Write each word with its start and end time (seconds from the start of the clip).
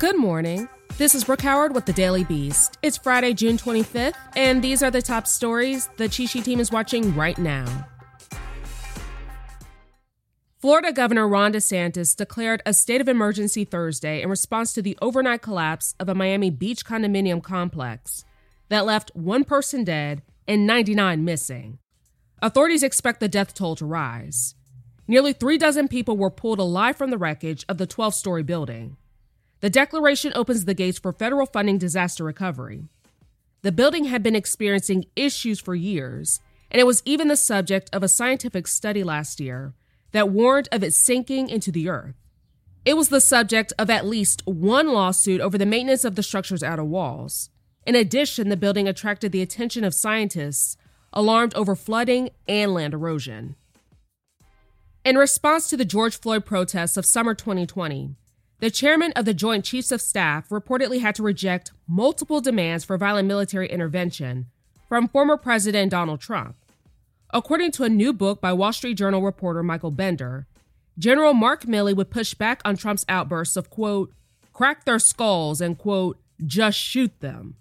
Good 0.00 0.16
morning. 0.16 0.66
This 0.96 1.14
is 1.14 1.24
Brooke 1.24 1.42
Howard 1.42 1.74
with 1.74 1.84
the 1.84 1.92
Daily 1.92 2.24
Beast. 2.24 2.78
It's 2.80 2.96
Friday, 2.96 3.34
June 3.34 3.58
25th, 3.58 4.14
and 4.34 4.64
these 4.64 4.82
are 4.82 4.90
the 4.90 5.02
top 5.02 5.26
stories 5.26 5.90
the 5.98 6.08
Cheat 6.08 6.30
Sheet 6.30 6.44
team 6.46 6.58
is 6.58 6.72
watching 6.72 7.14
right 7.14 7.36
now. 7.36 7.86
Florida 10.56 10.90
Governor 10.90 11.28
Ron 11.28 11.52
DeSantis 11.52 12.16
declared 12.16 12.62
a 12.64 12.72
state 12.72 13.02
of 13.02 13.08
emergency 13.08 13.66
Thursday 13.66 14.22
in 14.22 14.30
response 14.30 14.72
to 14.72 14.80
the 14.80 14.96
overnight 15.02 15.42
collapse 15.42 15.94
of 16.00 16.08
a 16.08 16.14
Miami 16.14 16.48
Beach 16.48 16.82
condominium 16.82 17.42
complex 17.42 18.24
that 18.70 18.86
left 18.86 19.10
one 19.12 19.44
person 19.44 19.84
dead 19.84 20.22
and 20.48 20.66
99 20.66 21.26
missing. 21.26 21.78
Authorities 22.40 22.82
expect 22.82 23.20
the 23.20 23.28
death 23.28 23.52
toll 23.52 23.76
to 23.76 23.84
rise. 23.84 24.54
Nearly 25.06 25.34
three 25.34 25.58
dozen 25.58 25.88
people 25.88 26.16
were 26.16 26.30
pulled 26.30 26.58
alive 26.58 26.96
from 26.96 27.10
the 27.10 27.18
wreckage 27.18 27.66
of 27.68 27.76
the 27.76 27.86
12 27.86 28.14
story 28.14 28.42
building. 28.42 28.96
The 29.60 29.70
declaration 29.70 30.32
opens 30.34 30.64
the 30.64 30.74
gates 30.74 30.98
for 30.98 31.12
federal 31.12 31.46
funding 31.46 31.78
disaster 31.78 32.24
recovery. 32.24 32.84
The 33.62 33.72
building 33.72 34.04
had 34.04 34.22
been 34.22 34.36
experiencing 34.36 35.04
issues 35.16 35.60
for 35.60 35.74
years, 35.74 36.40
and 36.70 36.80
it 36.80 36.86
was 36.86 37.02
even 37.04 37.28
the 37.28 37.36
subject 37.36 37.90
of 37.92 38.02
a 38.02 38.08
scientific 38.08 38.66
study 38.66 39.04
last 39.04 39.38
year 39.38 39.74
that 40.12 40.30
warned 40.30 40.68
of 40.72 40.82
it 40.82 40.94
sinking 40.94 41.50
into 41.50 41.70
the 41.70 41.88
earth. 41.88 42.14
It 42.84 42.96
was 42.96 43.10
the 43.10 43.20
subject 43.20 43.74
of 43.78 43.90
at 43.90 44.06
least 44.06 44.46
one 44.46 44.88
lawsuit 44.88 45.42
over 45.42 45.58
the 45.58 45.66
maintenance 45.66 46.04
of 46.04 46.14
the 46.14 46.22
structure's 46.22 46.62
outer 46.62 46.84
walls. 46.84 47.50
In 47.86 47.94
addition, 47.94 48.48
the 48.48 48.56
building 48.56 48.88
attracted 48.88 49.32
the 49.32 49.42
attention 49.42 49.84
of 49.84 49.94
scientists 49.94 50.78
alarmed 51.12 51.54
over 51.54 51.76
flooding 51.76 52.30
and 52.48 52.72
land 52.72 52.94
erosion. 52.94 53.56
In 55.04 55.16
response 55.16 55.68
to 55.68 55.76
the 55.76 55.84
George 55.84 56.18
Floyd 56.18 56.46
protests 56.46 56.96
of 56.96 57.04
summer 57.04 57.34
2020, 57.34 58.14
the 58.60 58.70
chairman 58.70 59.12
of 59.12 59.24
the 59.24 59.32
Joint 59.32 59.64
Chiefs 59.64 59.90
of 59.90 60.02
Staff 60.02 60.50
reportedly 60.50 61.00
had 61.00 61.14
to 61.14 61.22
reject 61.22 61.72
multiple 61.88 62.42
demands 62.42 62.84
for 62.84 62.98
violent 62.98 63.26
military 63.26 63.68
intervention 63.68 64.46
from 64.86 65.08
former 65.08 65.38
President 65.38 65.90
Donald 65.90 66.20
Trump. 66.20 66.56
According 67.32 67.70
to 67.72 67.84
a 67.84 67.88
new 67.88 68.12
book 68.12 68.40
by 68.40 68.52
Wall 68.52 68.72
Street 68.72 68.94
Journal 68.98 69.22
reporter 69.22 69.62
Michael 69.62 69.90
Bender, 69.90 70.46
General 70.98 71.32
Mark 71.32 71.64
Milley 71.64 71.96
would 71.96 72.10
push 72.10 72.34
back 72.34 72.60
on 72.64 72.76
Trump's 72.76 73.06
outbursts 73.08 73.56
of, 73.56 73.70
quote, 73.70 74.12
crack 74.52 74.84
their 74.84 74.98
skulls 74.98 75.62
and, 75.62 75.78
quote, 75.78 76.18
just 76.44 76.78
shoot 76.78 77.18
them. 77.20 77.56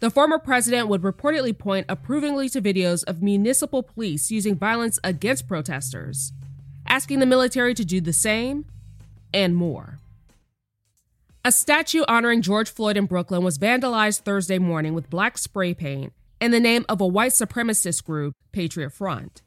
The 0.00 0.10
former 0.10 0.38
president 0.38 0.88
would 0.88 1.02
reportedly 1.02 1.56
point 1.56 1.86
approvingly 1.88 2.48
to 2.50 2.62
videos 2.62 3.04
of 3.04 3.22
municipal 3.22 3.82
police 3.82 4.30
using 4.30 4.56
violence 4.56 4.98
against 5.04 5.48
protesters, 5.48 6.32
asking 6.86 7.18
the 7.18 7.26
military 7.26 7.74
to 7.74 7.84
do 7.84 8.00
the 8.00 8.12
same 8.12 8.64
and 9.34 9.54
more. 9.54 9.98
A 11.46 11.52
statue 11.52 12.04
honoring 12.08 12.40
George 12.40 12.70
Floyd 12.70 12.96
in 12.96 13.04
Brooklyn 13.04 13.44
was 13.44 13.58
vandalized 13.58 14.20
Thursday 14.20 14.58
morning 14.58 14.94
with 14.94 15.10
black 15.10 15.36
spray 15.36 15.74
paint 15.74 16.14
in 16.40 16.52
the 16.52 16.58
name 16.58 16.86
of 16.88 17.02
a 17.02 17.06
white 17.06 17.32
supremacist 17.32 18.02
group, 18.04 18.34
Patriot 18.50 18.88
Front. 18.88 19.42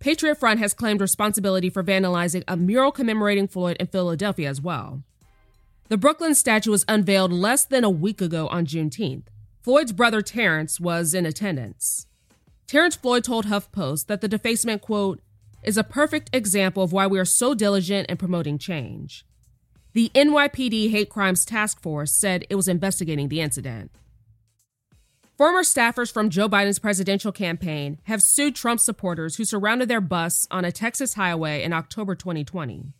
Patriot 0.00 0.34
Front 0.40 0.58
has 0.58 0.74
claimed 0.74 1.00
responsibility 1.00 1.70
for 1.70 1.84
vandalizing 1.84 2.42
a 2.48 2.56
mural 2.56 2.90
commemorating 2.90 3.46
Floyd 3.46 3.76
in 3.78 3.86
Philadelphia 3.86 4.48
as 4.48 4.60
well. 4.60 5.04
The 5.88 5.96
Brooklyn 5.96 6.34
statue 6.34 6.72
was 6.72 6.84
unveiled 6.88 7.32
less 7.32 7.64
than 7.64 7.84
a 7.84 7.90
week 7.90 8.20
ago 8.20 8.48
on 8.48 8.66
Juneteenth. 8.66 9.28
Floyd's 9.62 9.92
brother 9.92 10.22
Terrence 10.22 10.80
was 10.80 11.14
in 11.14 11.24
attendance. 11.24 12.08
Terrence 12.66 12.96
Floyd 12.96 13.22
told 13.22 13.46
HuffPost 13.46 14.06
that 14.06 14.20
the 14.20 14.26
defacement, 14.26 14.82
quote, 14.82 15.20
is 15.62 15.78
a 15.78 15.84
perfect 15.84 16.28
example 16.32 16.82
of 16.82 16.92
why 16.92 17.06
we 17.06 17.20
are 17.20 17.24
so 17.24 17.54
diligent 17.54 18.10
in 18.10 18.16
promoting 18.16 18.58
change. 18.58 19.24
The 19.96 20.10
NYPD 20.14 20.90
Hate 20.90 21.08
Crimes 21.08 21.46
Task 21.46 21.80
Force 21.80 22.12
said 22.12 22.44
it 22.50 22.54
was 22.54 22.68
investigating 22.68 23.30
the 23.30 23.40
incident. 23.40 23.90
Former 25.38 25.62
staffers 25.62 26.12
from 26.12 26.28
Joe 26.28 26.50
Biden's 26.50 26.78
presidential 26.78 27.32
campaign 27.32 27.98
have 28.02 28.22
sued 28.22 28.54
Trump 28.54 28.78
supporters 28.80 29.36
who 29.36 29.46
surrounded 29.46 29.88
their 29.88 30.02
bus 30.02 30.46
on 30.50 30.66
a 30.66 30.70
Texas 30.70 31.14
highway 31.14 31.62
in 31.62 31.72
October 31.72 32.14
2020. 32.14 32.92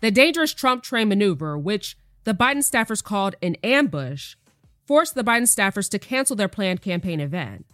The 0.00 0.10
dangerous 0.10 0.52
Trump 0.52 0.82
train 0.82 1.10
maneuver, 1.10 1.56
which 1.56 1.96
the 2.24 2.34
Biden 2.34 2.68
staffers 2.68 3.04
called 3.04 3.36
an 3.40 3.54
ambush, 3.62 4.34
forced 4.84 5.14
the 5.14 5.22
Biden 5.22 5.42
staffers 5.42 5.88
to 5.90 5.98
cancel 6.00 6.34
their 6.34 6.48
planned 6.48 6.82
campaign 6.82 7.20
event. 7.20 7.66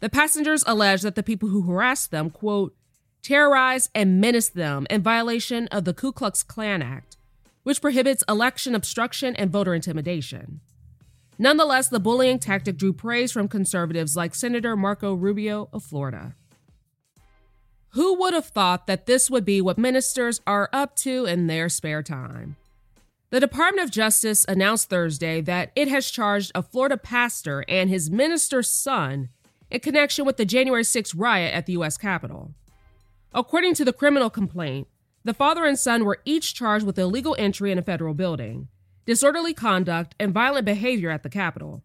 The 0.00 0.10
passengers 0.10 0.64
allege 0.66 1.02
that 1.02 1.14
the 1.14 1.22
people 1.22 1.50
who 1.50 1.62
harassed 1.62 2.10
them, 2.10 2.30
quote, 2.30 2.74
terrorized 3.22 3.90
and 3.94 4.20
menaced 4.20 4.56
them 4.56 4.88
in 4.90 5.02
violation 5.02 5.68
of 5.68 5.84
the 5.84 5.94
Ku 5.94 6.10
Klux 6.10 6.42
Klan 6.42 6.82
Act, 6.82 7.16
which 7.66 7.82
prohibits 7.82 8.22
election 8.28 8.76
obstruction 8.76 9.34
and 9.34 9.50
voter 9.50 9.74
intimidation. 9.74 10.60
Nonetheless, 11.36 11.88
the 11.88 11.98
bullying 11.98 12.38
tactic 12.38 12.76
drew 12.76 12.92
praise 12.92 13.32
from 13.32 13.48
conservatives 13.48 14.14
like 14.14 14.36
Senator 14.36 14.76
Marco 14.76 15.14
Rubio 15.14 15.68
of 15.72 15.82
Florida. 15.82 16.36
Who 17.88 18.20
would 18.20 18.34
have 18.34 18.46
thought 18.46 18.86
that 18.86 19.06
this 19.06 19.28
would 19.28 19.44
be 19.44 19.60
what 19.60 19.78
ministers 19.78 20.40
are 20.46 20.70
up 20.72 20.94
to 20.98 21.24
in 21.24 21.48
their 21.48 21.68
spare 21.68 22.04
time? 22.04 22.54
The 23.30 23.40
Department 23.40 23.84
of 23.84 23.90
Justice 23.90 24.46
announced 24.48 24.88
Thursday 24.88 25.40
that 25.40 25.72
it 25.74 25.88
has 25.88 26.08
charged 26.08 26.52
a 26.54 26.62
Florida 26.62 26.96
pastor 26.96 27.64
and 27.68 27.90
his 27.90 28.12
minister's 28.12 28.70
son 28.70 29.30
in 29.72 29.80
connection 29.80 30.24
with 30.24 30.36
the 30.36 30.44
January 30.44 30.84
6 30.84 31.16
riot 31.16 31.52
at 31.52 31.66
the 31.66 31.72
U.S. 31.72 31.98
Capitol. 31.98 32.52
According 33.34 33.74
to 33.74 33.84
the 33.84 33.92
criminal 33.92 34.30
complaint, 34.30 34.86
the 35.26 35.34
father 35.34 35.64
and 35.64 35.78
son 35.78 36.04
were 36.04 36.20
each 36.24 36.54
charged 36.54 36.86
with 36.86 36.98
illegal 36.98 37.34
entry 37.38 37.72
in 37.72 37.78
a 37.78 37.82
federal 37.82 38.14
building 38.14 38.68
disorderly 39.06 39.54
conduct, 39.54 40.14
and 40.18 40.34
violent 40.34 40.66
behavior 40.66 41.10
at 41.10 41.22
the 41.22 41.30
Capitol. 41.30 41.82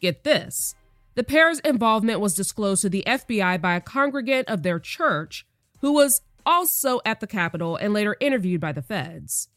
Get 0.00 0.24
this 0.24 0.74
the 1.14 1.24
pair's 1.24 1.58
involvement 1.60 2.20
was 2.20 2.34
disclosed 2.34 2.82
to 2.82 2.88
the 2.88 3.04
FBI 3.06 3.60
by 3.60 3.74
a 3.74 3.80
congregant 3.82 4.48
of 4.48 4.62
their 4.62 4.80
church 4.80 5.46
who 5.80 5.92
was 5.92 6.22
also 6.46 7.00
at 7.04 7.20
the 7.20 7.26
Capitol 7.26 7.76
and 7.76 7.92
later 7.92 8.16
interviewed 8.18 8.60
by 8.60 8.72
the 8.72 8.80
feds. 8.80 9.48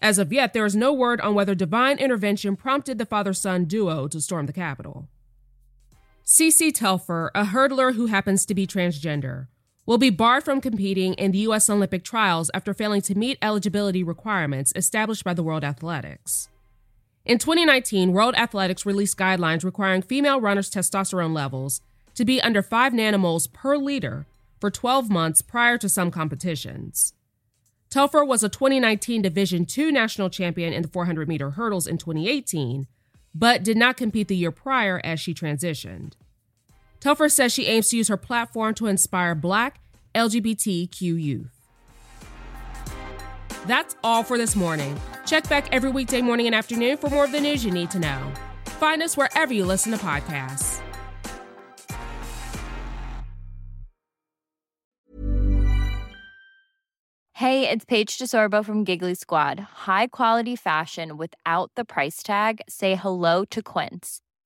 As 0.00 0.18
of 0.18 0.32
yet, 0.32 0.52
there 0.52 0.64
is 0.64 0.76
no 0.76 0.92
word 0.92 1.20
on 1.20 1.34
whether 1.34 1.54
divine 1.54 1.98
intervention 1.98 2.54
prompted 2.54 2.98
the 2.98 3.06
father 3.06 3.32
son 3.32 3.64
duo 3.64 4.06
to 4.08 4.20
storm 4.20 4.46
the 4.46 4.52
Capitol. 4.52 5.08
Cece 6.24 6.72
Telfer, 6.72 7.30
a 7.34 7.44
hurdler 7.44 7.94
who 7.94 8.06
happens 8.06 8.46
to 8.46 8.54
be 8.54 8.66
transgender, 8.66 9.48
will 9.86 9.98
be 9.98 10.10
barred 10.10 10.44
from 10.44 10.60
competing 10.60 11.14
in 11.14 11.32
the 11.32 11.38
U.S. 11.38 11.68
Olympic 11.68 12.04
trials 12.04 12.50
after 12.54 12.72
failing 12.72 13.02
to 13.02 13.14
meet 13.14 13.38
eligibility 13.42 14.02
requirements 14.02 14.72
established 14.74 15.24
by 15.24 15.34
the 15.34 15.42
World 15.42 15.64
Athletics. 15.64 16.48
In 17.24 17.38
2019, 17.38 18.12
World 18.12 18.34
Athletics 18.34 18.84
released 18.86 19.18
guidelines 19.18 19.64
requiring 19.64 20.02
female 20.02 20.40
runners' 20.40 20.70
testosterone 20.70 21.34
levels 21.34 21.80
to 22.14 22.24
be 22.24 22.40
under 22.40 22.62
5 22.62 22.92
nanomoles 22.92 23.50
per 23.52 23.76
liter 23.76 24.26
for 24.60 24.70
12 24.70 25.10
months 25.10 25.42
prior 25.42 25.76
to 25.78 25.88
some 25.88 26.10
competitions. 26.10 27.12
Telfer 27.90 28.24
was 28.24 28.42
a 28.42 28.48
2019 28.48 29.22
Division 29.22 29.66
II 29.76 29.92
national 29.92 30.30
champion 30.30 30.72
in 30.72 30.82
the 30.82 30.88
400 30.88 31.28
meter 31.28 31.50
hurdles 31.50 31.86
in 31.86 31.96
2018, 31.98 32.86
but 33.34 33.62
did 33.62 33.76
not 33.76 33.96
compete 33.96 34.28
the 34.28 34.36
year 34.36 34.50
prior 34.50 35.00
as 35.04 35.20
she 35.20 35.34
transitioned. 35.34 36.12
Telfer 37.04 37.28
says 37.28 37.52
she 37.52 37.66
aims 37.66 37.90
to 37.90 37.98
use 37.98 38.08
her 38.08 38.16
platform 38.16 38.72
to 38.76 38.86
inspire 38.86 39.34
Black 39.34 39.78
LGBTQ 40.14 41.02
youth. 41.02 41.52
That's 43.66 43.94
all 44.02 44.22
for 44.22 44.38
this 44.38 44.56
morning. 44.56 44.98
Check 45.26 45.46
back 45.50 45.68
every 45.70 45.90
weekday 45.90 46.22
morning 46.22 46.46
and 46.46 46.54
afternoon 46.54 46.96
for 46.96 47.10
more 47.10 47.26
of 47.26 47.32
the 47.32 47.42
news 47.42 47.62
you 47.62 47.70
need 47.70 47.90
to 47.90 47.98
know. 47.98 48.32
Find 48.80 49.02
us 49.02 49.18
wherever 49.18 49.52
you 49.52 49.66
listen 49.66 49.92
to 49.92 49.98
podcasts. 49.98 50.80
Hey, 57.34 57.68
it's 57.68 57.84
Paige 57.84 58.16
DeSorbo 58.16 58.64
from 58.64 58.82
Giggly 58.82 59.14
Squad. 59.14 59.60
High 59.60 60.06
quality 60.06 60.56
fashion 60.56 61.18
without 61.18 61.70
the 61.74 61.84
price 61.84 62.22
tag? 62.22 62.62
Say 62.66 62.94
hello 62.94 63.44
to 63.50 63.60
Quince. 63.60 64.22